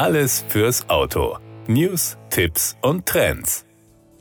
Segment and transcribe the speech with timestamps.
[0.00, 1.36] Alles fürs Auto.
[1.66, 3.66] News, Tipps und Trends.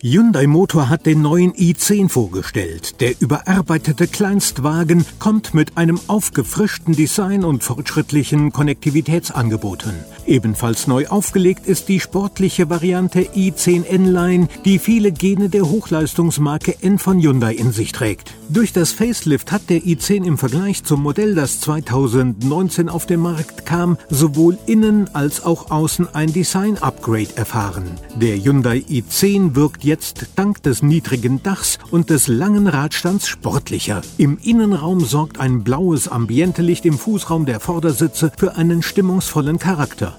[0.02, 3.00] Hyundai Motor hat den neuen i10 vorgestellt.
[3.00, 9.94] Der überarbeitete Kleinstwagen kommt mit einem aufgefrischten Design und fortschrittlichen Konnektivitätsangeboten.
[10.30, 17.00] Ebenfalls neu aufgelegt ist die sportliche Variante i10 N-Line, die viele Gene der Hochleistungsmarke N
[17.00, 18.36] von Hyundai in sich trägt.
[18.48, 23.66] Durch das Facelift hat der i10 im Vergleich zum Modell, das 2019 auf den Markt
[23.66, 27.86] kam, sowohl innen als auch außen ein Design-Upgrade erfahren.
[28.16, 34.02] Der Hyundai i10 wirkt jetzt dank des niedrigen Dachs und des langen Radstands sportlicher.
[34.20, 40.19] Im Innenraum sorgt ein blaues Ambientelicht im Fußraum der Vordersitze für einen stimmungsvollen Charakter.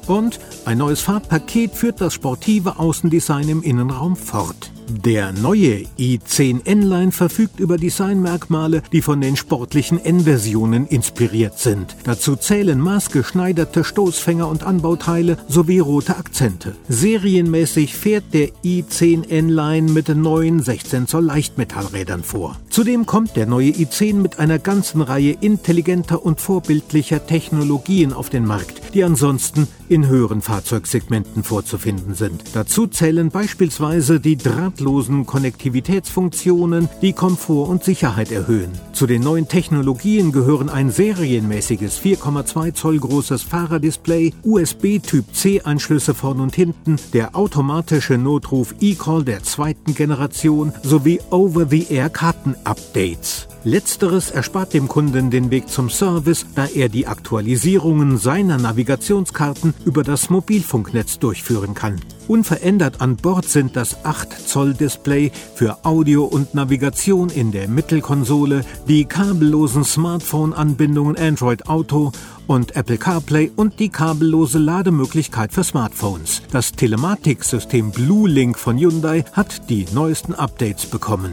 [0.11, 4.69] Und ein neues Farbpaket führt das sportive Außendesign im Innenraum fort.
[4.89, 11.95] Der neue i10 N-Line verfügt über Designmerkmale, die von den sportlichen N-Versionen inspiriert sind.
[12.03, 16.75] Dazu zählen maßgeschneiderte Stoßfänger und Anbauteile sowie rote Akzente.
[16.89, 22.57] Serienmäßig fährt der i10 N-Line mit neuen 16 Zoll Leichtmetallrädern vor.
[22.69, 28.45] Zudem kommt der neue i10 mit einer ganzen Reihe intelligenter und vorbildlicher Technologien auf den
[28.45, 32.43] Markt, die ansonsten in höheren Fahrzeugsegmenten vorzufinden sind.
[32.53, 38.71] Dazu zählen beispielsweise die drahtlosen Konnektivitätsfunktionen, die Komfort und Sicherheit erhöhen.
[38.93, 46.55] Zu den neuen Technologien gehören ein serienmäßiges 4,2 Zoll großes Fahrerdisplay, USB-Typ C-Anschlüsse vorn und
[46.55, 53.47] hinten, der automatische Notruf eCall der zweiten Generation sowie Over-the-Air-Karten-Updates.
[53.63, 60.03] Letzteres erspart dem Kunden den Weg zum Service, da er die Aktualisierungen seiner Navigationskarten über
[60.03, 61.99] das Mobilfunknetz durchführen kann.
[62.27, 68.63] Unverändert an Bord sind das 8 Zoll Display für Audio und Navigation in der Mittelkonsole,
[68.87, 72.11] die kabellosen Smartphone-Anbindungen Android Auto
[72.47, 76.41] und Apple CarPlay und die kabellose Lademöglichkeit für Smartphones.
[76.51, 81.31] Das Telematiksystem Blue Link von Hyundai hat die neuesten Updates bekommen.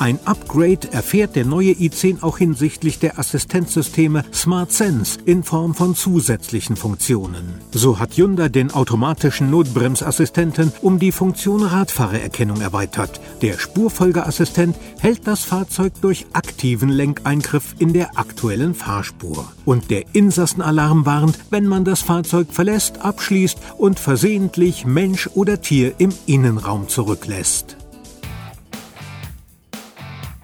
[0.00, 5.96] Ein Upgrade erfährt der neue i10 auch hinsichtlich der Assistenzsysteme Smart Sense in Form von
[5.96, 7.54] zusätzlichen Funktionen.
[7.72, 13.20] So hat Hyundai den automatischen Notbremsassistenten um die Funktion Radfahrererkennung erweitert.
[13.42, 19.50] Der Spurfolgeassistent hält das Fahrzeug durch aktiven Lenkeingriff in der aktuellen Fahrspur.
[19.64, 25.94] Und der Insassenalarm warnt, wenn man das Fahrzeug verlässt, abschließt und versehentlich Mensch oder Tier
[25.98, 27.77] im Innenraum zurücklässt.